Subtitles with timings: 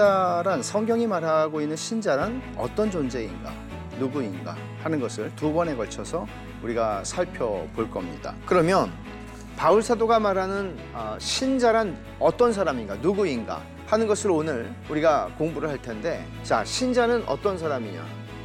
[0.00, 3.52] 신자란 성경이 말하고 있는 신자란 어떤 존재인가,
[3.98, 6.26] 누구인가 하는 것을 두 번에 걸쳐서
[6.62, 8.34] 우리가 살펴볼 겁니다.
[8.46, 8.90] 그러면
[9.58, 16.24] 바울 사도가 말하는 아, 신자란 어떤 사람인가, 누구인가 하는 것을 오늘 우리가 공부를 할 텐데,
[16.44, 18.02] 자 신자는 어떤 사람이냐?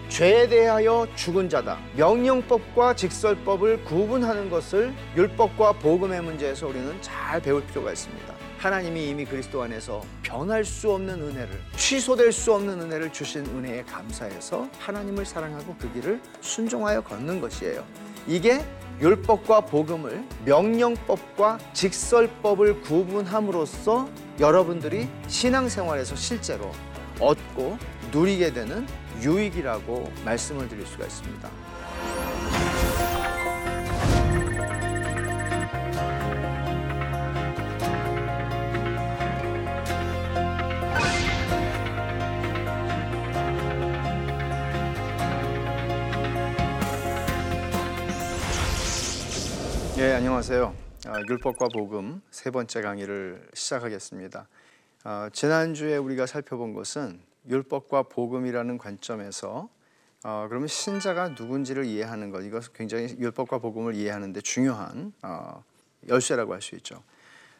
[0.09, 1.77] 죄에 대하여 죽은 자다.
[1.95, 8.33] 명령법과 직설법을 구분하는 것을 율법과 복음의 문제에서 우리는 잘 배울 필요가 있습니다.
[8.65, 14.67] 하나님이 이미 그리스도 안에서 변할 수 없는 은혜를 취소될 수 없는 은혜를 주신 은혜에 감사해서
[14.79, 17.85] 하나님을 사랑하고 그 길을 순종하여 걷는 것이에요.
[18.25, 18.65] 이게
[18.99, 26.71] 율법과 복음을 명령법과 직설법을 구분함으로써 여러분들이 신앙생활에서 실제로
[27.19, 27.77] 얻고
[28.11, 28.87] 누리게 되는
[29.21, 31.74] 유익이라고 말씀을 드릴 수가 있습니다.
[50.15, 50.73] 예, 안녕하세요.
[51.07, 54.47] 아, 율법과 복음 세 번째 강의를 시작하겠습니다.
[55.03, 59.67] 아, 지난주에 우리가 살펴본 것은 율법과 복음이라는 관점에서
[60.23, 65.61] 어, 그러면 신자가 누군지를 이해하는 것 이것 굉장히 율법과 복음을 이해하는 데 중요한 어,
[66.07, 67.03] 열쇠라고 할 수 있죠.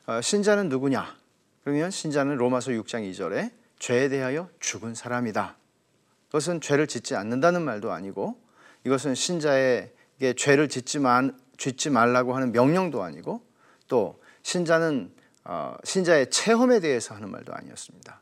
[0.05, 1.13] 어, 신자는 누구냐?
[1.65, 5.57] 그러면 신자는 로마서 6장 2절에 죄에 대하여 죽은 사람이다.
[6.27, 8.39] 그것은 죄를 짓지 않는다는 말도 아니고
[8.85, 13.41] 이것은 신자에게 죄를 짓지, 만, 짓지 말라고 하는 명령도 아니고
[13.87, 15.11] 또 신자는
[15.43, 18.21] 어, 신자의 체험에 대해서 하는 말도 아니었습니다.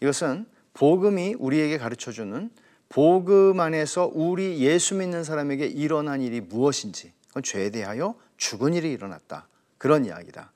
[0.00, 2.50] 이것은 복음이 우리에게 가르쳐 주는
[2.88, 9.48] 복음 안에서 우리 예수 믿는 사람에게 일어난 일이 무엇인지 그건 죄에 대하여 죽은 일이 일어났다.
[9.78, 10.52] 그런 이야기다.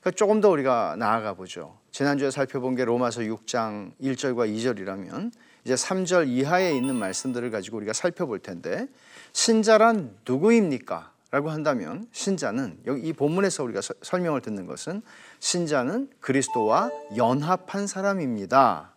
[0.00, 1.78] 그러니까 조금 더 우리가 나아가 보죠.
[1.90, 5.32] 지난주에 살펴본 게 로마서 6장 1절과 2절이라면
[5.64, 8.86] 이제 3절 이하에 있는 말씀들을 가지고 우리가 살펴볼 텐데
[9.32, 11.12] 신자란 누구입니까?
[11.30, 15.02] 라고 한다면 신자는 여기 이 본문에서 우리가 서, 설명을 듣는 것은
[15.40, 18.94] 신자는 그리스도와 연합한 사람입니다.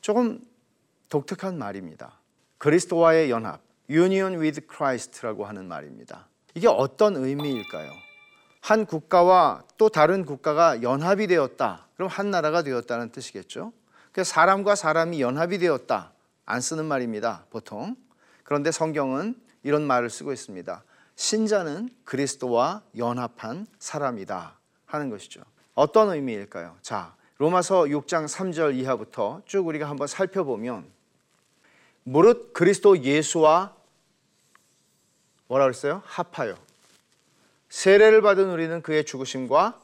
[0.00, 0.40] 조금
[1.08, 2.18] 독특한 말입니다.
[2.58, 6.28] 그리스도와의 연합, union with Christ라고 하는 말입니다.
[6.54, 7.92] 이게 어떤 의미일까요?
[8.60, 11.86] 한 국가와 또 다른 국가가 연합이 되었다.
[11.94, 13.72] 그럼 한 나라가 되었다는 뜻이겠죠.
[14.12, 16.12] 그래서 사람과 사람이 연합이 되었다.
[16.44, 17.46] 안 쓰는 말입니다.
[17.50, 17.96] 보통.
[18.42, 20.82] 그런데 성경은 이런 말을 쓰고 있습니다.
[21.16, 25.42] 신자는 그리스도와 연합한 사람이다 하는 것이죠.
[25.74, 26.76] 어떤 의미일까요?
[26.82, 30.90] 자, 로마서 6장 3절 이하부터 쭉 우리가 한번 살펴보면
[32.04, 33.74] 무릇 그리스도 예수와
[35.48, 36.02] 뭐라 그랬어요?
[36.04, 36.56] 합하여
[37.68, 39.80] 세례를 받은 우리는 그의 죽으심과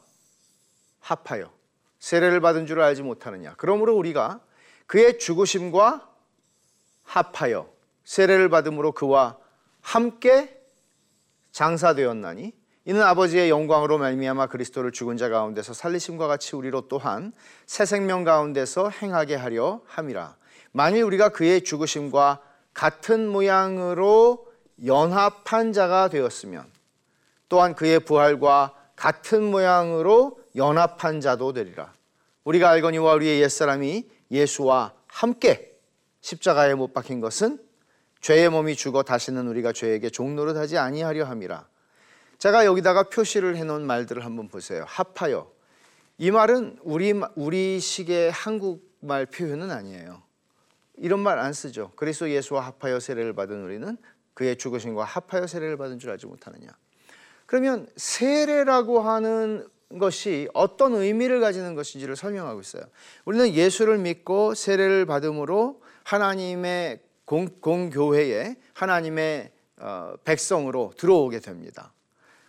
[1.01, 1.53] 합하여
[1.99, 4.41] 세례를 받은 줄 알지 못하느냐 그러므로 우리가
[4.87, 6.09] 그의 죽으심과
[7.05, 7.71] 합하여
[8.05, 9.39] 세례를 받음으로 그와
[9.81, 10.58] 함께
[11.59, 12.53] 장사되었나니
[12.85, 17.33] 이는 아버지의 영광으로 말미암아 그리스도를 죽은 자 가운데서 살리심과 같이 우리로 또한
[17.67, 20.37] 새 생명 가운데서 행하게 하려 함이라.
[20.71, 22.41] 만일 우리가 그의 죽으심과
[22.73, 24.47] 같은 모양으로
[24.87, 26.65] 연합한 자가 되었으면
[27.49, 31.93] 또한 그의 부활과 같은 모양으로 연합한 자도 되리라.
[32.45, 35.77] 우리가 알거니와 우리의 옛사람이 예수와 함께
[36.21, 37.59] 십자가에 못 박힌 것은
[38.21, 41.67] 죄의 몸이 죽어 다시는 우리가 죄에게 종노릇하지 아니하려 함이라.
[42.39, 44.85] 제가 여기다가 표시를 해놓은 말들을 한번 보세요.
[44.87, 45.51] 합하여.
[46.19, 50.23] 이 말은 우리 우리식의 한국말 표현은 아니에요.
[50.97, 51.93] 이런 말 안 쓰죠.
[51.95, 53.97] 그리스도 예수와 합하여 세례를 받은 우리는
[54.35, 56.69] 그의 죽으심과 합하여 세례를 받은 줄 알지 못하느냐.
[57.47, 59.67] 그러면 세례라고 하는
[59.99, 62.83] 것이 어떤 의미를 가지는 것인지를 설명하고 있어요.
[63.25, 71.93] 우리는 예수를 믿고 세례를 받음으로 하나님의 공, 공교회에 하나님의 어, 백성으로 들어오게 됩니다.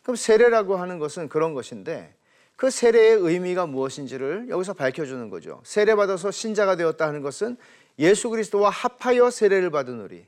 [0.04, 2.16] 그럼 세례라고 하는 것은 그런 것인데
[2.56, 5.62] 그 세례의 의미가 무엇인지를 여기서 밝혀주는 거죠.
[5.66, 7.58] 세례받아서 신자가 되었다 하는 것은
[8.00, 10.26] 예수 그리스도와 합하여 세례를 받은 우리.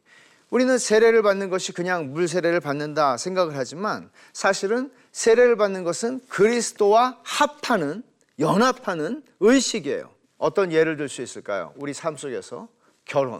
[0.49, 7.19] 우리는 세례를 받는 것이 그냥 물 세례를 받는다 생각을 하지만 사실은 세례를 받는 것은 그리스도와
[7.23, 8.03] 합하는
[8.37, 10.09] 연합하는 의식이에요.
[10.37, 11.73] 어떤 예를 들 수 있을까요?
[11.77, 12.67] 우리 삶 속에서
[13.05, 13.39] 결혼.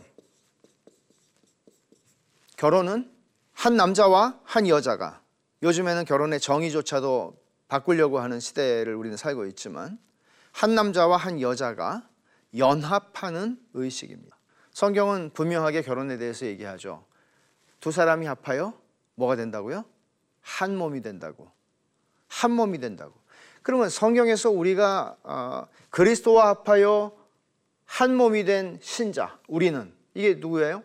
[2.62, 3.12] 결혼은
[3.54, 5.24] 한 남자와 한 여자가
[5.63, 7.36] 요즘에는 결혼의 정의조차도
[7.68, 9.98] 바꾸려고 하는 시대를 우리는 살고 있지만
[10.52, 12.08] 한 남자와 한 여자가
[12.56, 14.38] 연합하는 의식입니다.
[14.74, 17.04] 성경은 분명하게 결혼에 대해서 얘기하죠.
[17.80, 18.80] 두 사람이 합하여
[19.16, 19.84] 뭐가 된다고요?
[20.42, 21.50] 한 몸이 된다고.
[22.28, 23.16] 한 몸이 된다고.
[23.64, 27.12] 그러면 성경에서 우리가 어, 그리스도와 합하여
[27.86, 30.84] 한 몸이 된 신자 우리는 이게 누구예요?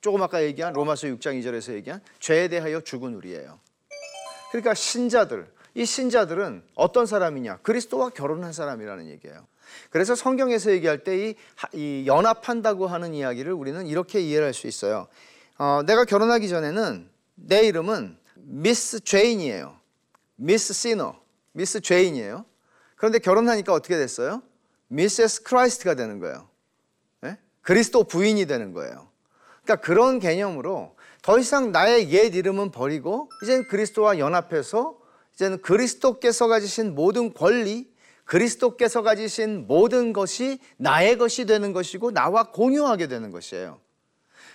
[0.00, 3.58] 조금 아까 얘기한 로마서 6장 2절에서 얘기한 죄에 대하여 죽은 우리예요.
[4.50, 7.58] 그러니까 신자들 이 신자들은 어떤 사람이냐?
[7.58, 9.46] 그리스도와 결혼한 사람이라는 얘기예요.
[9.90, 11.34] 그래서 성경에서 얘기할 때이
[12.06, 15.08] 연합한다고 하는 이야기를 우리는 이렇게 이해를 할 수 있어요.
[15.58, 19.76] 어, 내가 결혼하기 전에는 내 이름은 미스 죄인이에요.
[20.36, 21.20] Miss Sinner,
[21.52, 22.44] 미스 죄인이에요.
[22.96, 24.42] 그런데 결혼하니까 어떻게 됐어요?
[24.88, 25.42] Mrs.
[25.42, 26.48] Christ가 되는 거예요.
[27.20, 27.36] 네?
[27.60, 29.07] 그리스도 부인이 되는 거예요.
[29.68, 34.96] 그러니까 그런 개념으로 더 이상 나의 옛 이름은 버리고 이제는 그리스도와 연합해서
[35.34, 37.92] 이제는 그리스도께서 가지신 모든 권리,
[38.24, 43.78] 그리스도께서 가지신 모든 것이 나의 것이 되는 것이고 나와 공유하게 되는 것이에요.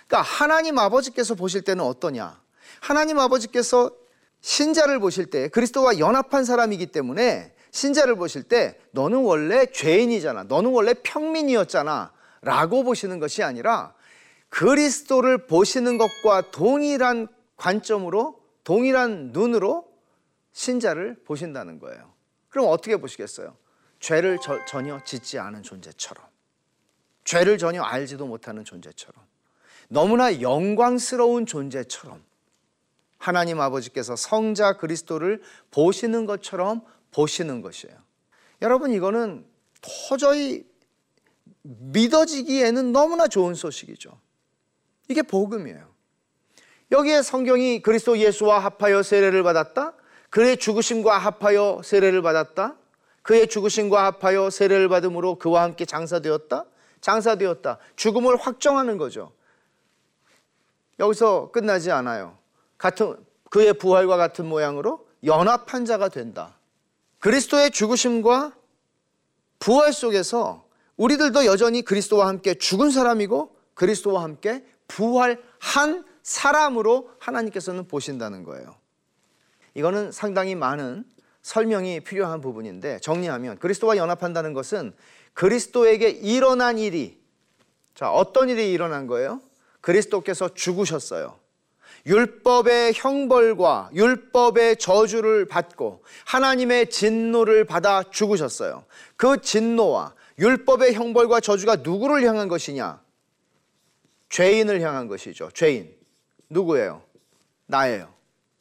[0.08, 2.42] 그러니까 하나님 아버지께서 보실 때는 어떠냐?
[2.80, 3.92] 하나님 아버지께서
[4.40, 10.44] 신자를 보실 때 그리스도와 연합한 사람이기 때문에 신자를 보실 때 너는 원래 죄인이잖아.
[10.44, 12.12] 너는 원래 평민이었잖아.
[12.42, 13.93] 라고 보시는 것이 아니라
[14.54, 19.92] 그리스도를 보시는 것과 동일한 관점으로 동일한 눈으로
[20.52, 22.12] 신자를 보신다는 거예요.
[22.50, 23.56] 그럼 어떻게 보시겠어요?
[23.98, 26.24] 죄를 저, 전혀 짓지 않은 존재처럼.
[27.24, 29.20] 죄를 전혀 알지도 못하는 존재처럼.
[29.88, 32.22] 너무나 영광스러운 존재처럼.
[33.18, 35.42] 하나님 아버지께서 성자 그리스도를
[35.72, 37.96] 보시는 것처럼 보시는 것이에요.
[38.62, 39.44] 여러분, 이거는
[40.08, 40.64] 도저히
[41.62, 44.22] 믿어지기에는 너무나 좋은 소식이죠.
[45.08, 45.92] 이게 복음이에요.
[46.92, 49.94] 여기에 성경이 그리스도 예수와 합하여 세례를 받았다.
[50.30, 52.76] 그의 죽으심과 합하여 세례를 받았다.
[53.22, 56.66] 그의 죽으심과 합하여 세례를 받음으로 그와 함께 장사되었다.
[57.00, 57.78] 장사되었다.
[57.96, 59.32] 죽음을 확정하는 거죠.
[60.98, 62.38] 여기서 끝나지 않아요.
[62.78, 63.16] 같은
[63.50, 66.58] 그의 부활과 같은 모양으로 연합한 자가 된다.
[67.18, 68.52] 그리스도의 죽으심과
[69.58, 70.66] 부활 속에서
[70.96, 78.76] 우리들도 여전히 그리스도와 함께 죽은 사람이고 그리스도와 함께 부활한 사람으로 하나님께서는 보신다는 거예요.
[79.74, 81.04] 이거는 상당히 많은
[81.42, 84.94] 설명이 필요한 부분인데 정리하면 그리스도와 연합한다는 것은
[85.34, 87.20] 그리스도에게 일어난 일이
[87.94, 89.40] 자, 어떤 일이 일어난 거예요?
[89.80, 91.38] 그리스도께서 죽으셨어요.
[92.06, 98.84] 율법의 형벌과 율법의 저주를 받고 하나님의 진노를 받아 죽으셨어요.
[99.16, 103.03] 그 진노와 율법의 형벌과 저주가 누구를 향한 것이냐?
[104.28, 105.50] 죄인을 향한 것이죠.
[105.52, 105.94] 죄인.
[106.48, 107.02] 누구예요?
[107.66, 108.12] 나예요.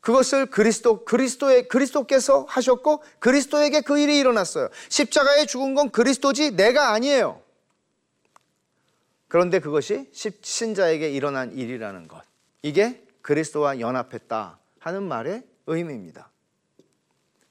[0.02, 4.70] 그것을 그리스도 그리스도의 그리스도께서 하셨고 그리스도에게 그 일이 일어났어요.
[4.90, 7.42] 십자가에 죽은 건 그리스도지 내가 아니에요.
[9.30, 12.22] 그런데 그것이 신자에게 일어난 일이라는 것.
[12.62, 16.30] 이게 그리스도와 연합했다 하는 말의 의미입니다.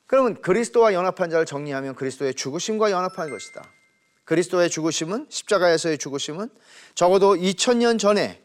[0.07, 3.65] 그러면 그리스도와 연합한 자를 정리하면 그리스도의 죽으심과 연합한 것이다.
[4.25, 6.49] 그리스도의 죽으심은 십자가에서의 죽으심은
[6.95, 8.43] 적어도 2000년 전에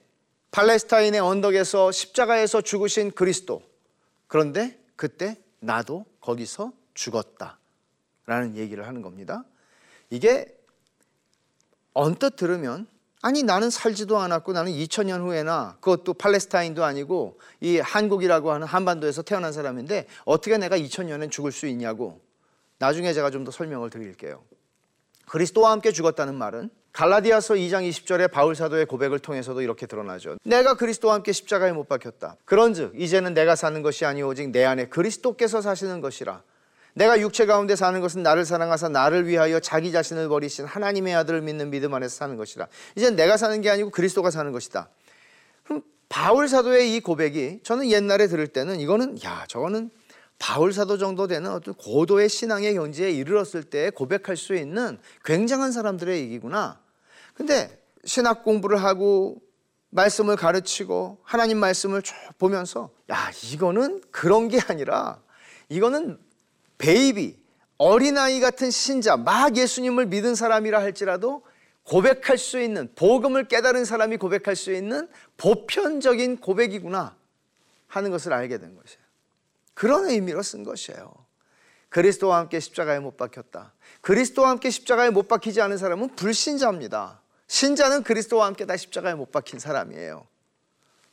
[0.51, 3.61] 팔레스타인의 언덕에서 십자가에서 죽으신 그리스도.
[4.27, 7.59] 그런데 그때 나도 거기서 죽었다.
[8.25, 9.43] 라는 얘기를 하는 겁니다.
[10.09, 10.45] 이게
[11.93, 12.87] 언뜻 들으면
[13.21, 19.51] 아니 나는 살지도 않았고 나는 2000년 후에나 그것도 팔레스타인도 아니고 이 한국이라고 하는 한반도에서 태어난
[19.51, 22.21] 사람인데 어떻게 내가 2000년엔 죽을 수 있냐고
[22.77, 24.43] 나중에 제가 좀 더 설명을 드릴게요.
[25.27, 30.37] 그리스도와 함께 죽었다는 말은 갈라디아서 2장 20절에 바울 사도의 고백을 통해서도 이렇게 드러나죠.
[30.43, 32.37] 내가 그리스도와 함께 십자가에 못 박혔다.
[32.45, 36.41] 그런즉 이제는 내가 사는 것이 아니오 오직 내 안에 그리스도께서 사시는 것이라.
[36.95, 41.69] 내가 육체 가운데 사는 것은 나를 사랑하사 나를 위하여 자기 자신을 버리신 하나님의 아들을 믿는
[41.69, 42.67] 믿음 안에서 사는 것이라.
[42.95, 44.89] 이제 내가 사는 게 아니고 그리스도가 사는 것이다.
[45.65, 49.91] 그럼 바울 사도의 이 고백이 저는 옛날에 들을 때는 이거는 야 저거는
[50.39, 56.19] 바울 사도 정도 되는 어떤 고도의 신앙의 현지에 이르렀을 때 고백할 수 있는 굉장한 사람들의
[56.19, 56.79] 얘기구나.
[57.33, 59.41] 근데 신학 공부를 하고
[59.89, 65.21] 말씀을 가르치고 하나님 말씀을 쭉 보면서 야 이거는 그런 게 아니라
[65.69, 66.19] 이거는
[66.77, 67.37] 베이비,
[67.77, 71.43] 어린아이 같은 신자, 막 예수님을 믿은 사람이라 할지라도
[71.83, 77.15] 고백할 수 있는, 복음을 깨달은 사람이 고백할 수 있는 보편적인 고백이구나
[77.87, 79.06] 하는 것을 알게 된 것이에요.
[79.77, 81.13] 그런 의미로 쓴 것이에요.
[81.89, 83.73] 그리스도와 함께 십자가에 못 박혔다.
[84.01, 87.21] 그리스도와 함께 십자가에 못 박히지 않은 사람은 불신자입니다.
[87.45, 90.25] 신자는 그리스도와 함께 다 십자가에 못 박힌 사람이에요.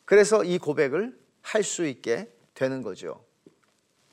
[0.06, 3.23] 그래서 이 고백을 할 수 있게 되는 거죠.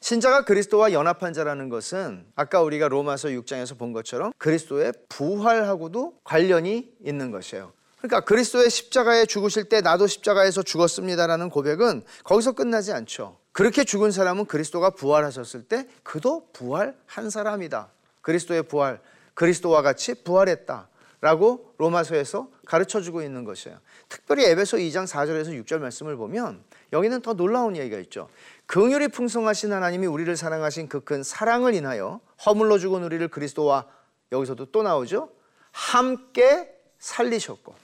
[0.01, 7.31] 신자가 그리스도와 연합한 자라는 것은 아까 우리가 로마서 6장에서 본 것처럼 그리스도의 부활하고도 관련이 있는
[7.31, 7.72] 것이에요.
[8.00, 13.40] 그러니까 그리스도의 십자가에 죽으실 때 나도 십자가에서 죽었습니다라는 고백은 거기서 끝나지 않죠.
[13.51, 17.89] 그렇게 죽은 사람은 그리스도가 부활하셨을 때 그도 부활한 사람이다.
[18.22, 19.01] 그리스도의 부활,
[19.34, 20.88] 그리스도와 같이 부활했다.
[21.24, 23.77] 라고 로마서에서 가르쳐 주고 있는 것이에요.
[24.10, 28.27] 특별히 에베소 2장 4절에서 6절 말씀을 보면 여기는 더 놀라운 얘기가 있죠.
[28.65, 33.86] 긍휼이 풍성하신 하나님이 우리를 사랑하신 그 큰 사랑을 인하여 허물로 죽은 우리를 그리스도와
[34.31, 35.29] 여기서도 또 나오죠.
[35.72, 37.75] 함께 살리셨고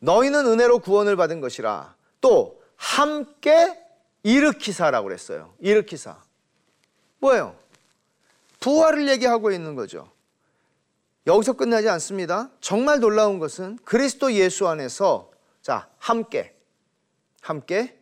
[0.00, 3.85] 너희는 은혜로 구원을 받은 것이라 또 함께
[4.26, 5.54] 일으키사라고 그랬어요.
[5.60, 6.16] 일으키사.
[7.20, 7.56] 뭐예요?
[8.58, 10.10] 부활을 얘기하고 있는 거죠.
[11.28, 12.50] 여기서 끝나지 않습니다.
[12.60, 15.30] 정말 놀라운 것은 그리스도 예수 안에서
[15.62, 16.56] 자, 함께
[17.40, 17.96] 함께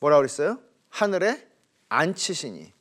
[0.00, 0.58] 뭐라 그랬어요?
[0.88, 1.46] 하늘에
[1.90, 2.72] 앉히시니.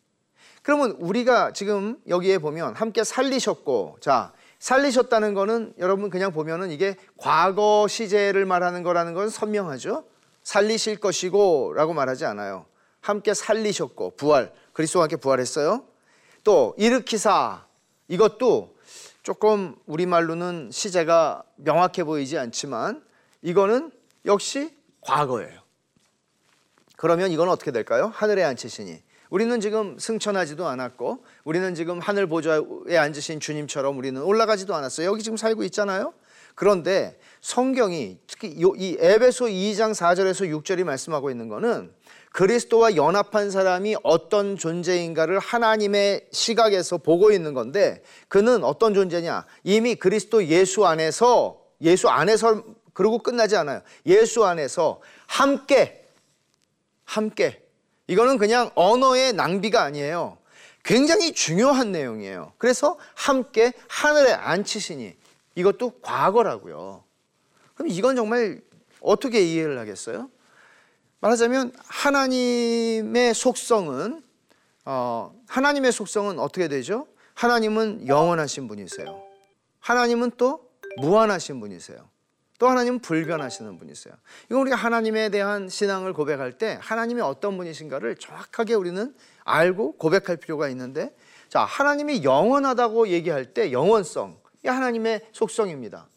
[0.63, 7.85] 그러면 우리가 지금 여기에 보면 함께 살리셨고 자, 살리셨다는 거는 여러분 그냥 보면은 이게 과거
[7.87, 10.03] 시제를 말하는 거라는 건 선명하죠.
[10.45, 12.65] 살리실 것이고 라고 말하지 않아요.
[13.01, 15.83] 함께 살리셨고 부활 그리스도와 함께 부활했어요.
[16.43, 17.65] 또 일으키사
[18.07, 18.75] 이것도
[19.23, 23.03] 조금 우리말로는 시제가 명확해 보이지 않지만
[23.41, 23.91] 이거는
[24.25, 25.61] 역시 과거예요.
[26.95, 28.11] 그러면 이건 어떻게 될까요?
[28.13, 35.07] 하늘에 앉히시니 우리는 지금 승천하지도 않았고 우리는 지금 하늘 보좌에 앉으신 주님처럼 우리는 올라가지도 않았어요.
[35.07, 36.13] 여기 지금 살고 있잖아요.
[36.55, 41.93] 그런데 성경이 특히 이 에베소 2장 4절에서 6절이 말씀하고 있는 거는
[42.31, 49.45] 그리스도와 연합한 사람이 어떤 존재인가를 하나님의 시각에서 보고 있는 건데 그는 어떤 존재냐?
[49.63, 53.81] 이미 그리스도 예수 안에서 예수 안에서 그러고 끝나지 않아요.
[54.05, 56.03] 예수 안에서 함께
[57.03, 57.61] 함께
[58.07, 60.37] 이거는 그냥 언어의 낭비가 아니에요.
[60.83, 62.53] 굉장히 중요한 내용이에요.
[62.57, 65.15] 그래서 함께 하늘에 앉히시니
[65.55, 67.03] 이것도 과거라고요.
[67.73, 68.61] 그럼 이건 정말
[69.01, 70.29] 어떻게 이해를 하겠어요?
[71.19, 74.21] 말하자면 하나님의 속성은
[74.85, 77.07] 어, 하나님의 속성은 어떻게 되죠?
[77.33, 79.23] 하나님은 영원하신 분이세요.
[79.79, 82.09] 하나님은 또 무한하신 분이세요.
[82.57, 84.13] 또 하나님은 불변하시는 분이세요.
[84.45, 90.69] 이건 우리가 하나님에 대한 신앙을 고백할 때 하나님이 어떤 분이신가를 정확하게 우리는 알고 고백할 필요가
[90.69, 91.13] 있는데
[91.49, 96.07] 자, 하나님이 영원하다고 얘기할 때 영원성, 이 하나님의 속성입니다.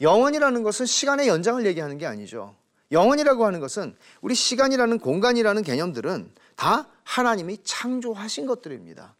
[0.00, 2.54] 영원이라는 것은 시간의 연장을 얘기하는 게 아니죠.
[2.92, 9.14] 영원이라고 하는 것은 우리 시간이라는 공간이라는 개념들은 다 하나님이 창조하신 것들입니다.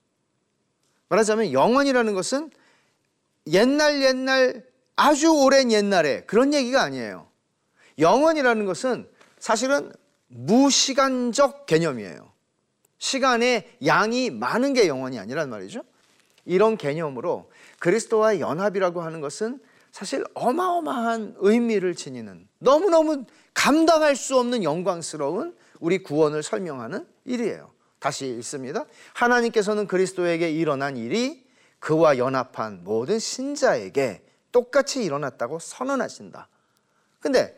[1.08, 2.50] 말하자면 영원이라는 것은
[3.48, 4.64] 옛날 옛날
[4.96, 7.28] 아주 오랜 옛날에 그런 얘기가 아니에요.
[7.98, 9.92] 영원이라는 것은 사실은
[10.28, 12.32] 무시간적 개념이에요.
[12.98, 15.82] 시간의 양이 많은 게 영원이 아니란 말이죠.
[16.44, 17.50] 이런 개념으로
[17.86, 19.60] 그리스도와 연합이라고 하는 것은
[19.92, 23.24] 사실 어마어마한 의미를 지니는 너무너무
[23.54, 27.70] 감당할 수 없는 영광스러운 우리 구원을 설명하는 일이에요.
[28.00, 28.86] 다시 읽습니다.
[29.14, 31.46] 하나님께서는 그리스도에게 일어난 일이
[31.78, 36.48] 그와 연합한 모든 신자에게 똑같이 일어났다고 선언하신다.
[37.20, 37.56] 근데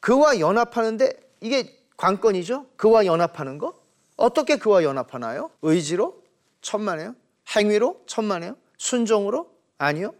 [0.00, 2.66] 그와 연합하는데 이게 관건이죠?
[2.76, 3.80] 그와 연합하는 거?
[4.18, 5.50] 어떻게 그와 연합하나요?
[5.62, 6.22] 의지로?
[6.60, 7.14] 천만에요?
[7.56, 8.02] 행위로?
[8.04, 8.58] 천만에요?
[8.76, 9.51] 순종으로?
[9.82, 10.14] 아니요.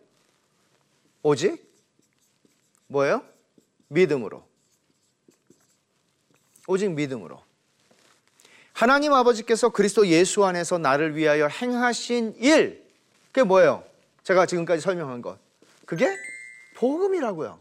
[1.23, 1.73] 오직
[2.89, 3.25] 뭐예요?
[3.87, 4.45] 믿음으로.
[6.67, 7.41] 오직 믿음으로.
[8.73, 12.85] 하나님 아버지께서 그리스도 예수 안에서 나를 위하여 행하신 일,
[13.27, 13.85] 그게 뭐예요?
[14.25, 15.39] 제가 지금까지 설명한 것.
[15.87, 16.09] 그게
[16.77, 17.61] 복음이라고요.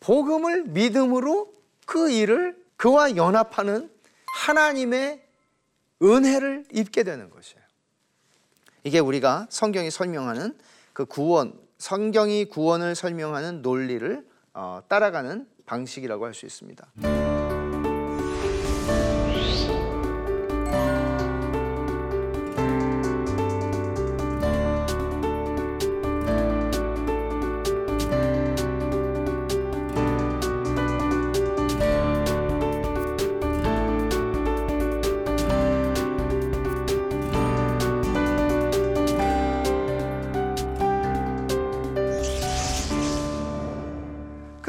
[0.00, 1.54] 복음을 믿음으로
[1.86, 3.88] 그 일을 그와 연합하는
[4.46, 5.24] 하나님의
[6.02, 7.61] 은혜를 입게 되는 것이에요.
[8.84, 10.56] 이게 우리가 성경이 설명하는
[10.92, 17.31] 그 구원, 성경이 구원을 설명하는 논리를 어, 따라가는 방식이라고 할 수 있습니다.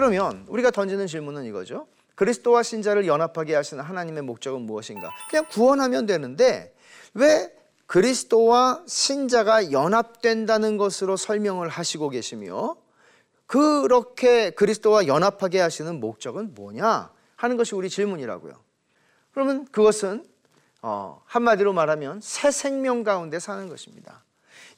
[0.03, 1.87] 그러면 우리가 던지는 질문은 이거죠.
[2.15, 5.09] 그리스도와 신자를 연합하게 하시는 하나님의 목적은 무엇인가?
[5.29, 6.75] 그냥 구원하면 되는데
[7.13, 7.49] 왜
[7.85, 12.75] 그리스도와 신자가 연합된다는 것으로 설명을 하시고 계시며
[13.45, 18.55] 그렇게 그리스도와 연합하게 하시는 목적은 뭐냐 하는 것이 우리 질문이라고요.
[19.33, 20.25] 그러면 그것은
[20.81, 24.25] 어, 한마디로 말하면 새 생명 가운데 사는 것입니다.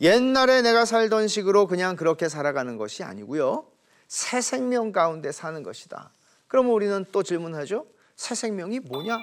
[0.02, 3.66] 옛날에 내가 살던 식으로 그냥 그렇게 살아가는 것이 아니고요.
[4.08, 6.12] 새 생명 가운데 사는 것이다.
[6.48, 7.88] 그러면 우리는 또 질문하죠.
[8.16, 9.20] 새 생명이 뭐냐?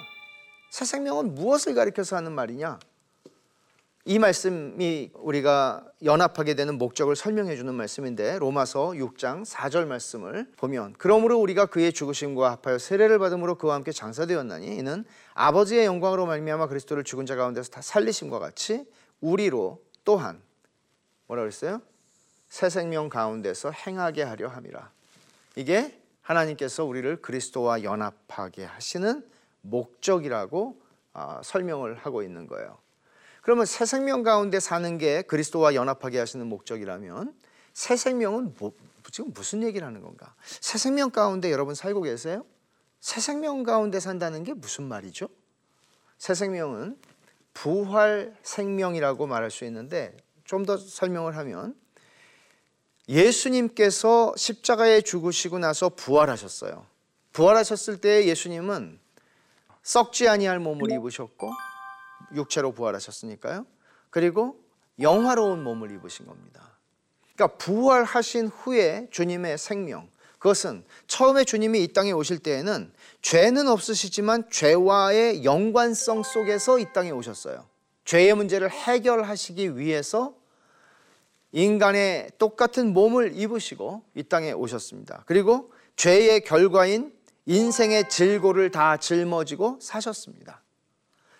[0.70, 2.78] 새 생명은 무엇을 가리켜서 하는 말이냐?
[4.04, 11.38] 이 말씀이 우리가 연합하게 되는 목적을 설명해 주는 말씀인데 로마서 6장 4절 말씀을 보면 그러므로
[11.38, 17.26] 우리가 그의 죽으심과 합하여 세례를 받음으로 그와 함께 장사되었나니 이는 아버지의 영광으로 말미암아 그리스도를 죽은
[17.26, 18.84] 자 가운데서 다 살리심과 같이
[19.20, 20.42] 우리로 또한
[21.28, 21.80] 뭐라 그랬어요?
[22.52, 24.90] 새 생명 가운데서 행하게 하려 함이라.
[25.56, 29.26] 이게 하나님께서 우리를 그리스도와 연합하게 하시는
[29.62, 30.78] 목적이라고
[31.14, 32.76] 아, 설명을 하고 있는 거예요.
[33.40, 37.34] 그러면 새 생명 가운데 사는 게 그리스도와 연합하게 하시는 목적이라면
[37.72, 38.74] 새 생명은 뭐,
[39.10, 40.34] 지금 무슨 얘기를 하는 건가?
[40.44, 42.44] 새 생명 가운데 여러분 살고 계세요?
[43.00, 45.26] 새 생명 가운데 산다는 게 무슨 말이죠?
[46.18, 46.98] 새 생명은
[47.54, 51.80] 부활 생명이라고 말할 수 있는데 좀 더 설명을 하면
[53.12, 56.86] 예수님께서 십자가에 죽으시고 나서 부활하셨어요.
[57.34, 58.98] 부활하셨을 때 예수님은
[59.82, 61.50] 썩지 아니할 몸을 입으셨고
[62.34, 63.66] 육체로 부활하셨으니까요.
[64.08, 64.58] 그리고
[64.98, 66.78] 영화로운 몸을 입으신 겁니다.
[67.34, 75.44] 그러니까 부활하신 후에 주님의 생명 그것은 처음에 주님이 이 땅에 오실 때에는 죄는 없으시지만 죄와의
[75.44, 77.66] 연관성 속에서 이 땅에 오셨어요.
[78.04, 80.34] 죄의 문제를 해결하시기 위해서
[81.52, 85.24] 인간의 똑같은 몸을 입으시고 이 땅에 오셨습니다.
[85.26, 87.12] 그리고 죄의 결과인
[87.46, 90.62] 인생의 질고를 다 짊어지고 사셨습니다.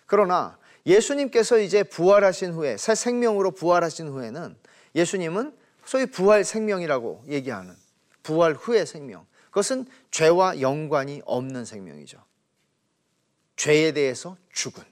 [0.07, 4.57] 그러나 예수님께서 이제 부활하신 후에 새 생명으로 부활하신 후에는
[4.95, 7.75] 예수님은 소위 부활 생명이라고 얘기하는
[8.23, 9.26] 부활 후의 생명.
[9.47, 12.22] 그것은 죄와 연관이 없는 생명이죠.
[13.57, 14.83] 죄에 대해서 죽은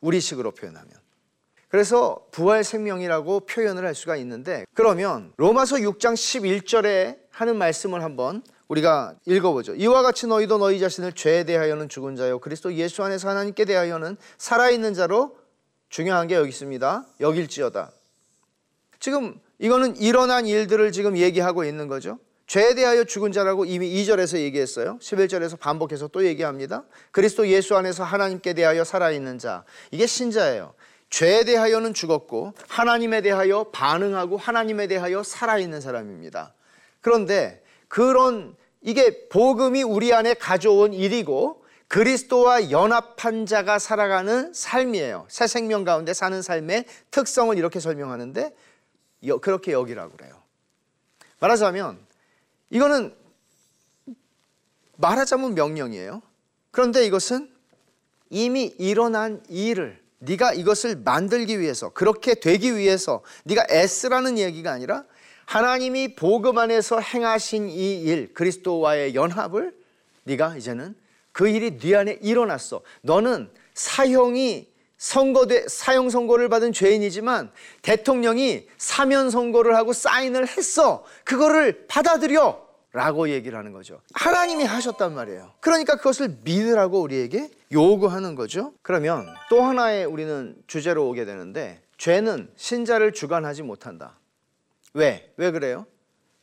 [0.00, 1.01] 우리식으로 표현하면
[1.72, 9.14] 그래서 부활 생명이라고 표현을 할 수가 있는데 그러면 로마서 6장 11절에 하는 말씀을 한번 우리가
[9.24, 9.74] 읽어보죠.
[9.76, 14.92] 이와 같이 너희도 너희 자신을 죄에 대하여는 죽은 자요 그리스도 예수 안에서 하나님께 대하여는 살아있는
[14.92, 15.38] 자로
[15.88, 17.06] 중요한 게 여기 있습니다.
[17.20, 17.90] 여길지어다.
[19.00, 22.18] 지금 이거는 일어난 일들을 지금 얘기하고 있는 거죠.
[22.46, 24.98] 죄에 대하여 죽은 자라고 이미 2절에서 얘기했어요.
[25.00, 26.84] 11절에서 반복해서 또 얘기합니다.
[27.12, 29.64] 그리스도 예수 안에서 하나님께 대하여 살아있는 자.
[29.90, 30.74] 이게 신자예요.
[31.12, 36.54] 죄에 대하여는 죽었고 하나님에 대하여 반응하고 하나님에 대하여 살아있는 사람입니다.
[37.02, 45.26] 그런데 그런 이게 복음이 우리 안에 가져온 일이고 그리스도와 연합한 자가 살아가는 삶이에요.
[45.28, 48.56] 새 생명 가운데 사는 삶의 특성을 이렇게 설명하는데
[49.42, 50.42] 그렇게 여기라고 그래요.
[51.40, 51.98] 말하자면
[52.70, 53.14] 이거는
[54.96, 56.22] 말하자면 명령이에요.
[56.70, 57.52] 그런데 이것은
[58.30, 65.04] 이미 일어난 일을 네가 이것을 만들기 위해서 그렇게 되기 위해서 네가 애쓰라는 얘기가 아니라
[65.46, 69.74] 하나님이 복음 안에서 행하신 이 일 그리스도와의 연합을
[70.24, 70.94] 네가 이제는
[71.32, 72.82] 그 일이 네 안에 일어났어.
[73.02, 77.50] 너는 사형이 선거돼 사형 선고를 받은 죄인이지만
[77.82, 81.04] 대통령이 사면 선고를 하고 사인을 했어.
[81.24, 82.61] 그거를 받아들여.
[82.92, 84.02] 라고 얘기를 하는 거죠.
[84.12, 85.52] 하나님이 하셨단 말이에요.
[85.60, 88.74] 그러니까 그것을 믿으라고 우리에게 요구하는 거죠.
[88.82, 94.18] 그러면 또 하나의 우리는 주제로 오게 되는데 죄는 신자를 주관하지 못한다.
[94.92, 95.32] 왜?
[95.38, 95.86] 왜 그래요?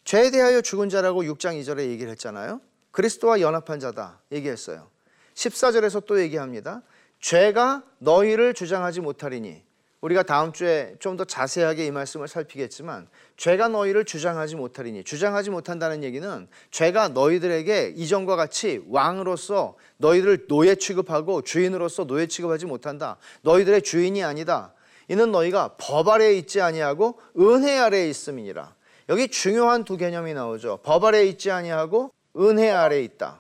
[0.05, 2.61] 죄에 대하여 죽은 자라고 6장 2절에 얘기를 했잖아요.
[2.91, 4.89] 그리스도와 연합한 자다 얘기했어요.
[5.35, 6.81] 14절에서 또 얘기합니다.
[7.19, 9.61] 죄가 너희를 주장하지 못하리니
[10.01, 16.03] 우리가 다음 주에 좀 더 자세하게 이 말씀을 살피겠지만 죄가 너희를 주장하지 못하리니 주장하지 못한다는
[16.03, 23.17] 얘기는 죄가 너희들에게 이전과 같이 왕으로서 너희들을 노예 취급하고 주인으로서 노예 취급하지 못한다.
[23.41, 24.73] 너희들의 주인이 아니다.
[25.09, 28.73] 이는 너희가 법 아래에 있지 아니하고 은혜 아래에 있음이니라.
[29.09, 30.79] 여기 중요한 두 개념이 나오죠.
[30.83, 33.39] 법 아래에 있지 아니하고 은혜 아래에 있다.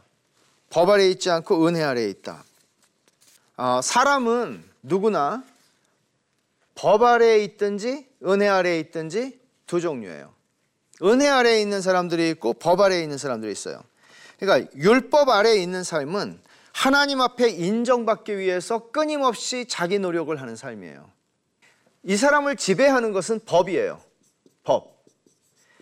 [0.69, 2.43] 법 아래에 있지 않고 은혜 아래에 있다.
[3.55, 5.43] 어, 사람은 누구나
[6.81, 9.37] 법 아래에 있든지 은혜 아래에 있든지
[9.67, 10.33] 두 종류예요.
[11.03, 13.83] 은혜 아래에 있는 사람들이 있고 법 아래에 있는 사람들이 있어요.
[14.39, 16.39] 그러니까 율법 아래에 있는 삶은
[16.71, 21.09] 하나님 앞에 인정받기 위해서 끊임없이 자기 노력을 하는 삶이에요.
[22.03, 23.99] 이 사람을 지배하는 것은 법이에요.
[24.63, 25.03] 법.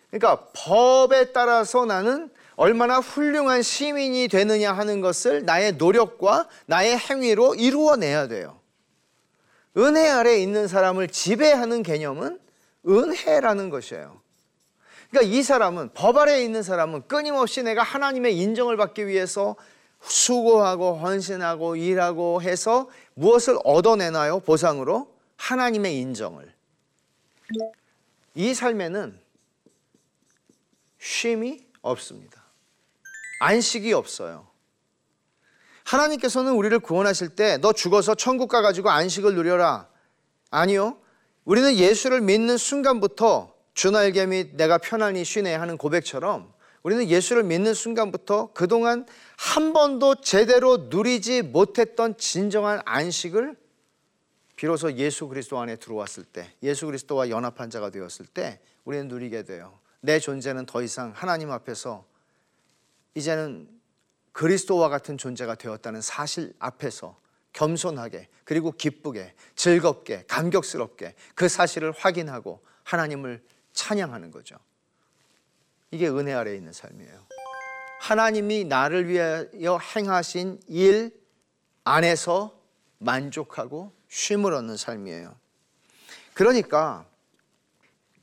[0.10, 8.28] 그러니까 법에 따라서 나는 얼마나 훌륭한 시민이 되느냐 하는 것을 나의 노력과 나의 행위로 이루어내야
[8.28, 8.57] 돼요.
[9.78, 12.40] 은혜 아래 있는 사람을 지배하는 개념은
[12.88, 14.22] 은혜라는 것이에요.
[15.10, 19.56] 그러니까 이 사람은 법 아래에 있는 사람은 끊임없이 내가 하나님의 인정을 받기 위해서
[20.02, 24.40] 수고하고 헌신하고 일하고 해서 무엇을 얻어내나요?
[24.42, 26.54] 보상으로 하나님의 인정을.
[28.36, 29.20] 이 삶에는
[31.00, 32.44] 쉼이 없습니다.
[33.40, 34.48] 안식이 없어요.
[35.88, 39.88] 하나님께서는 우리를 구원하실 때 너 죽어서 천국 가가지고 안식을 누려라.
[40.52, 40.98] 아니요.
[41.46, 46.52] 우리는 예수를 믿는 순간부터 주날개 및 내가 편안히 쉬네 하는 고백처럼
[46.84, 49.06] 우리는 예수를 믿는 순간부터 그동안
[49.38, 53.56] 한 번도 제대로 누리지 못했던 진정한 안식을
[54.58, 59.78] 비로소 예수 그리스도 안에 들어왔을 때, 예수 그리스도와 연합한 자가 되었을 때 우리는 누리게 돼요.
[60.02, 62.06] 내 존재는 더 이상 하나님 앞에서
[63.14, 63.77] 이제는
[64.38, 67.20] 그리스도와 같은 존재가 되었다는 사실 앞에서
[67.54, 74.56] 겸손하게 그리고 기쁘게 즐겁게 감격스럽게 그 사실을 확인하고 하나님을 찬양하는 거죠.
[75.90, 77.26] 이게 은혜 아래에 있는 삶이에요.
[78.02, 81.20] 하나님이 나를 위하여 행하신 일
[81.84, 82.62] 안에서
[83.00, 85.36] 만족하고 쉼을 얻는 삶이에요.
[86.36, 87.08] 그러니까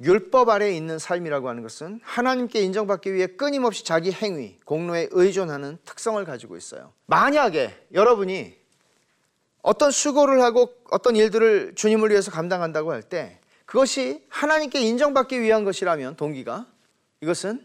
[0.00, 6.22] 율법 아래에 있는 삶이라고 하는 것은 하나님께 인정받기 위해 끊임없이 자기 행위, 공로에 의존하는 특성을
[6.24, 6.92] 가지고 있어요.
[7.06, 8.56] 만약에 여러분이
[9.62, 16.16] 어떤 수고를 하고 어떤 일들을 주님을 위해서 감당한다고 할 때 그것이 하나님께 인정받기 위한 것이라면
[16.16, 16.66] 동기가
[17.22, 17.64] 이것은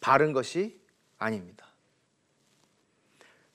[0.00, 0.80] 바른 것이
[1.18, 1.66] 아닙니다.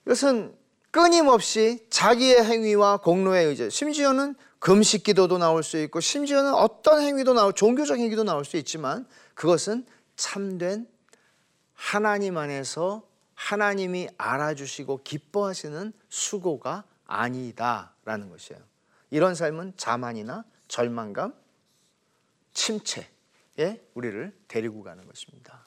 [0.06, 0.54] 이것은
[0.90, 7.52] 끊임없이 자기의 행위와 공로에 의제, 심지어는 금식 기도도 나올 수 있고, 심지어는 어떤 행위도 나올,
[7.52, 10.88] 종교적 행위도 나올 수 있지만, 그것은 참된
[11.74, 18.60] 하나님 안에서 하나님이 알아주시고 기뻐하시는 수고가 아니다라는 것이에요.
[19.10, 21.32] 이런 삶은 자만이나 절망감,
[22.52, 25.64] 침체에 우리를 데리고 가는 것입니다.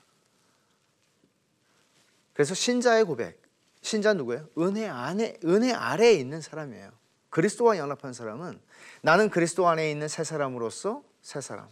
[2.33, 3.41] 그래서 신자의 고백,
[3.81, 4.49] 신자 누구예요?
[4.57, 6.91] 은혜 안에 은혜 아래에 있는 사람이에요.
[7.31, 8.61] 그리스도와 연합한 사람은
[9.01, 11.67] 나는 그리스도 안에 있는 새 사람으로서 새 사람.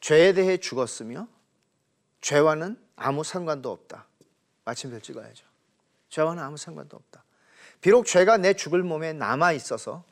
[0.00, 1.28] 죄에 대해 죽었으며
[2.22, 4.06] 죄와는 아무 상관도 없다.
[4.64, 5.44] 마침표 찍어야죠.
[6.08, 7.24] 죄와는 아무 상관도 없다.
[7.80, 10.04] 비록 죄가 내 죽을 몸에 남아 있어서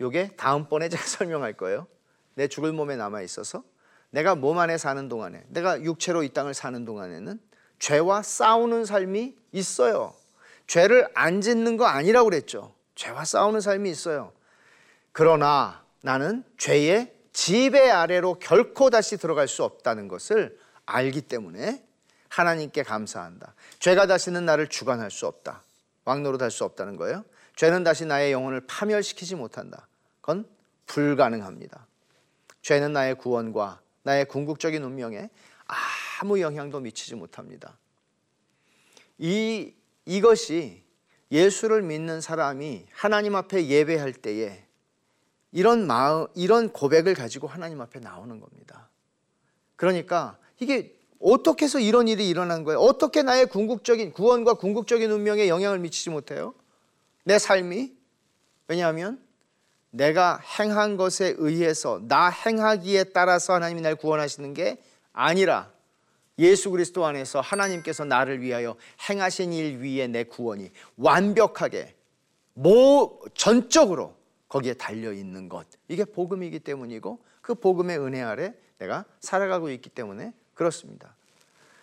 [0.00, 1.86] 요게 다음번에 제가 설명할 거예요.
[2.34, 3.62] 내 죽을 몸에 남아 있어서
[4.10, 7.40] 내가 몸 안에 사는 동안에 내가 육체로 이 땅을 사는 동안에는
[7.78, 10.14] 죄와 싸우는 삶이 있어요.
[10.66, 12.77] 죄를 안 짓는 거 아니라고 그랬죠.
[12.98, 14.32] 죄와 싸우는 삶이 있어요.
[15.12, 21.86] 그러나 나는 죄의 지배 아래로 결코 다시 들어갈 수 없다는 것을 알기 때문에
[22.28, 23.54] 하나님께 감사한다.
[23.78, 25.62] 죄가 다시는 나를 주관할 수 없다.
[26.06, 27.24] 왕노릇 할수 없다는 거예요.
[27.54, 29.86] 죄는 다시 나의 영혼을 파멸시키지 못한다.
[30.20, 30.48] 그건
[30.86, 31.86] 불가능합니다.
[32.62, 35.30] 죄는 나의 구원과 나의 궁극적인 운명에
[36.20, 37.78] 아무 영향도 미치지 못합니다.
[39.18, 39.72] 이
[40.04, 40.87] 이것이
[41.30, 44.64] 예수를 믿는 사람이 하나님 앞에 예배할 때에
[45.52, 48.88] 이런 마음, 이런 고백을 가지고 하나님 앞에 나오는 겁니다.
[49.76, 52.78] 그러니까 이게 어떻게 해서 이런 일이 일어난 거예요?
[52.78, 56.54] 어떻게 나의 궁극적인 구원과 궁극적인 운명에 영향을 미치지 못해요?
[57.24, 57.92] 내 삶이?
[58.68, 59.20] 왜냐하면
[59.90, 64.78] 내가 행한 것에 의해서 나 행하기에 따라서 하나님이 날 구원하시는 게
[65.12, 65.72] 아니라
[66.38, 68.76] 예수 그리스도 안에서 하나님께서 나를 위하여
[69.08, 71.94] 행하신 일 위에 내 구원이 완벽하게
[72.54, 74.14] 모 전적으로
[74.48, 75.66] 거기에 달려 있는 것.
[75.88, 81.14] 이게 복음이기 때문이고 그 복음의 은혜 아래 내가 살아가고 있기 때문에 그렇습니다.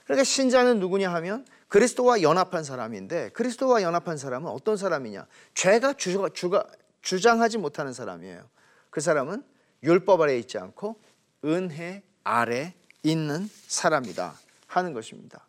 [0.05, 5.25] 그러니까 신자는 누구냐 하면 그리스도와 연합한 사람인데 그리스도와 연합한 사람은 어떤 사람이냐?
[5.53, 6.65] 죄가 주가, 주가,
[7.01, 8.47] 주장하지 못하는 사람이에요.
[8.89, 9.43] 그 사람은
[9.83, 10.95] 율법 아래 있지 않고
[11.43, 14.44] 은혜 아래 있는 사람이다.
[14.75, 15.45] 하는 것입니다.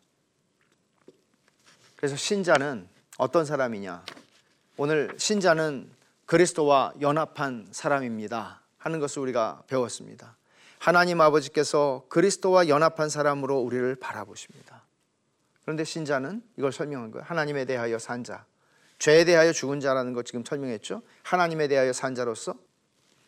[1.97, 2.87] 그래서 신자는
[3.17, 4.05] 어떤 사람이냐?
[4.77, 5.89] 오늘 신자는
[6.25, 8.61] 그리스도와 연합한 사람입니다.
[8.77, 10.37] 하는 것을 우리가 배웠습니다.
[10.79, 14.83] 하나님 아버지께서 그리스도와 연합한 사람으로 우리를 바라보십니다.
[15.63, 17.25] 그런데 신자는 이걸 설명한 거예요.
[17.25, 18.45] 하나님에 대하여 산 자.
[18.99, 21.01] 죄에 대하여 죽은 자라는 것 지금 설명했죠.
[21.23, 22.55] 하나님에 대하여 산 자로서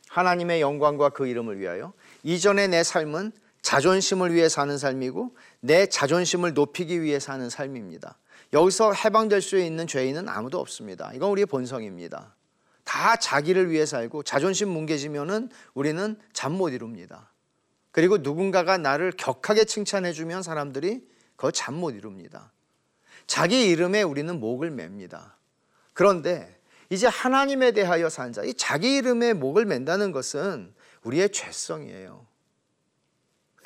[0.08, 3.32] 하나님의 영광과 그 이름을 위하여 이전의 내 삶은
[3.62, 8.18] 자존심을 위해 사는 삶이고 내 자존심을 높이기 위해 사는 삶입니다.
[8.54, 11.12] 여기서 해방될 수 있는 죄인은 아무도 없습니다.
[11.14, 12.36] 이건 우리의 본성입니다.
[12.84, 17.32] 다 자기를 위해 살고 자존심 뭉개지면은 우리는 잠 못 이룹니다.
[17.92, 22.52] 그리고 누군가가 나를 격하게 칭찬해 주면 사람들이 그거 잠못 이룹니다.
[23.28, 25.38] 자기 이름에 우리는 목을 맵니다.
[25.94, 32.26] 그런데 이제 하나님에 대하여 산 자, 이 자기 이름에 목을 맨다는 것은 우리의 죄성이에요.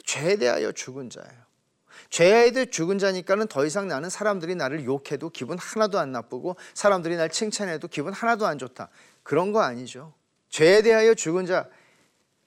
[0.05, 1.42] 죄에 대하여 죽은 자예요.
[2.13, 7.15] 죄에 대해 죽은 자니까는 더 이상 나는 사람들이 나를 욕해도 기분 하나도 안 나쁘고 사람들이
[7.15, 8.89] 날 칭찬해도 기분 하나도 안 좋다.
[9.23, 10.13] 그런 거 아니죠.
[10.49, 11.65] 죄에 대하여 죽은 자,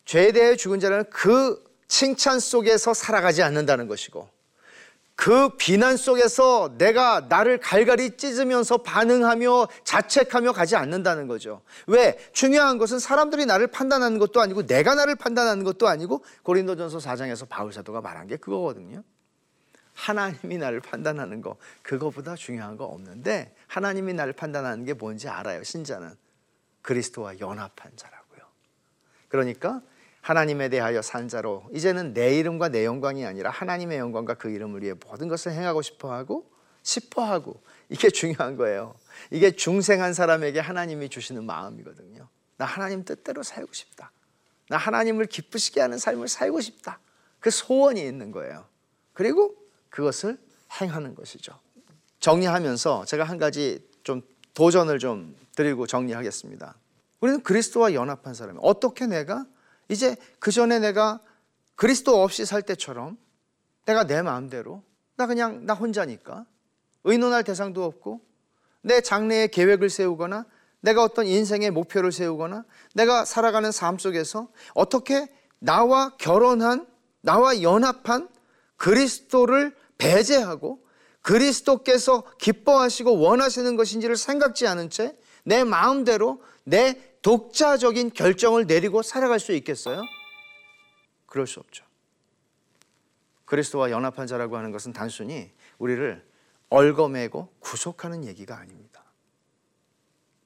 [0.05, 4.29] 죄에 대하여 죽은 자는 그 칭찬 속에서 살아가지 않는다는 것이고
[5.17, 11.63] 그 비난 속에서 내가 나를 갈갈이 찢으면서 반응하며 자책하며 가지 않는다는 거죠.
[11.89, 12.17] 왜?
[12.33, 17.73] 중요한 것은 사람들이 나를 판단하는 것도 아니고 내가 나를 판단하는 것도 아니고 고린도전서 4장에서 바울
[17.73, 19.03] 사도가 말한 게 그거거든요.
[19.97, 25.65] 하나님이 나를 판단하는 거 그거보다 중요한 거 없는데 하나님이 나를 판단하는 게 뭔지 알아요.
[25.65, 26.15] 신자는
[26.83, 28.43] 그리스도와 연합한 자라고요.
[29.29, 29.81] 그러니까
[30.21, 34.93] 하나님에 대하여 산 자로 이제는 내 이름과 내 영광이 아니라 하나님의 영광과 그 이름을 위해
[34.93, 36.51] 모든 것을 행하고 싶어 하고
[36.83, 38.95] 싶어 하고 이게 중요한 거예요.
[39.31, 42.29] 이게 중생한 사람에게 하나님이 주시는 마음이거든요.
[42.59, 44.13] 나 하나님 뜻대로 살고 싶다.
[44.69, 47.01] 나 하나님을 기쁘시게 하는 삶을 살고 싶다.
[47.41, 48.67] 그 소원이 있는 거예요.
[49.15, 49.66] 그리고
[49.97, 50.39] 그것을
[50.79, 51.59] 행하는 것이죠.
[52.21, 54.21] 정리하면서 제가 한 가지 좀
[54.53, 56.75] 도전을 좀 드리고 정리하겠습니다.
[57.21, 59.47] 우리는 그리스도와 연합한 사람이 어떻게 내가
[59.89, 61.21] 이제 그 전에 내가
[61.77, 63.17] 그리스도 없이 살 때처럼
[63.87, 64.83] 내가 내 마음대로
[65.17, 66.45] 나 그냥 나 혼자니까
[67.05, 68.21] 의논할 대상도 없고
[68.83, 70.45] 내 장래의 계획을 세우거나
[70.81, 75.27] 내가 어떤 인생의 목표를 세우거나 내가 살아가는 삶 속에서 어떻게
[75.59, 76.87] 나와 결혼한
[77.23, 78.29] 나와 연합한
[78.77, 80.85] 그리스도를 배제하고
[81.23, 89.53] 그리스도께서 기뻐하시고 원하시는 것인지를 생각지 않은 채 내 마음대로 내 독자적인 결정을 내리고 살아갈 수
[89.53, 90.03] 있겠어요?
[91.27, 91.85] 그럴 수 없죠.
[93.45, 96.27] 그리스도와 연합한 자라고 하는 것은 단순히 우리를
[96.69, 99.05] 얽어매고 구속하는 얘기가 아닙니다.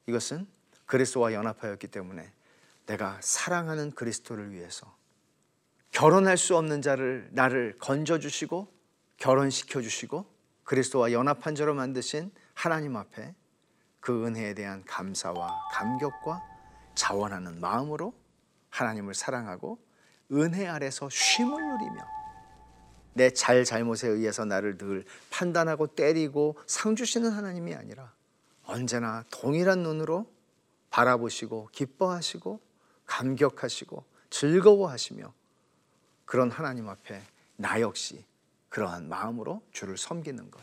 [0.07, 0.47] 이것은
[0.85, 2.31] 그리스도와 연합하였기 때문에
[2.85, 4.95] 내가 사랑하는 그리스도를 위해서
[5.93, 8.71] 결혼할 수 없는 자를 나를 건져 주시고
[9.21, 10.27] 결혼시켜 주시고
[10.65, 13.35] 그리스도와 연합한 자로 만드신 하나님 앞에
[14.01, 16.43] 그 은혜에 대한 감사와 감격과
[16.95, 18.15] 자원하는 마음으로
[18.71, 19.79] 하나님을 사랑하고
[20.33, 22.07] 은혜 아래서 쉼을 누리며
[23.13, 28.13] 내 잘 잘못에 의해서 나를 늘 판단하고 때리고 상 주시는 하나님이 아니라
[28.65, 30.33] 언제나 동일한 눈으로
[30.91, 32.61] 바라보시고 기뻐하시고
[33.07, 35.33] 감격하시고 즐거워하시며
[36.25, 37.21] 그런 하나님 앞에
[37.57, 38.25] 나 역시
[38.71, 40.63] 그러한 마음으로 주를 섬기는 것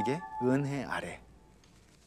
[0.00, 1.20] 이게 은혜 아래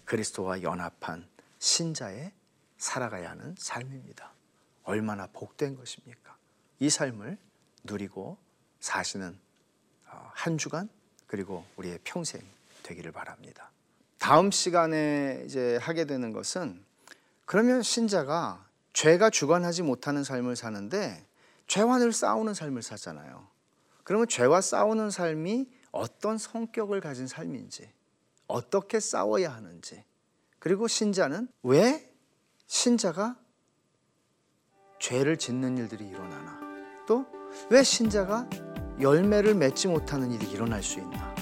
[0.06, 1.28] 그리스도와 연합한
[1.60, 2.32] 신자의
[2.78, 4.32] 살아가야 하는 삶입니다.
[4.84, 6.36] 얼마나 복된 것입니까?
[6.80, 7.38] 이 삶을
[7.84, 8.38] 누리고
[8.80, 9.40] 사시는
[10.10, 10.90] 어, 한 주간
[11.28, 12.42] 그리고 우리의 평생
[12.84, 13.72] 되기를 바랍니다.
[14.20, 16.84] 다음 시간에 이제 하게 되는 것은
[17.46, 21.26] 그러면 신자가 죄가 주관하지 못하는 삶을 사는데
[21.68, 23.48] 죄와 늘 싸우는 삶을 살잖아요.
[24.04, 27.90] 그러면 죄와 싸우는 삶이 어떤 성격을 가진 삶인지,
[28.48, 30.04] 어떻게 싸워야 하는지,
[30.60, 32.12] 그리고 신자는 왜
[32.68, 33.38] 신자가
[35.00, 36.60] 죄를 짓는 일들이 일어나나?
[37.08, 37.26] 또
[37.70, 38.50] 왜 신자가
[39.00, 41.34] 열매를 맺지 못하는 일이 일어날 수 있나?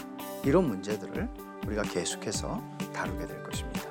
[0.43, 1.30] 이런 문제들을
[1.65, 2.62] 우리가 계속해서
[2.93, 3.90] 다루게 될 것입니다.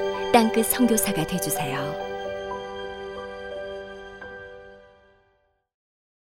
[0.31, 2.10] 땅끝 선교사가 되주세요.